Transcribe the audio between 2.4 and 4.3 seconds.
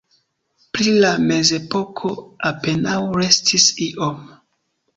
apenaŭ restis iom.